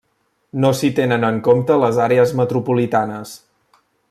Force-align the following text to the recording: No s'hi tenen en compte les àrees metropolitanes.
No 0.63 0.71
s'hi 0.79 0.89
tenen 0.99 1.27
en 1.29 1.37
compte 1.49 1.77
les 1.85 2.01
àrees 2.09 2.35
metropolitanes. 2.43 3.39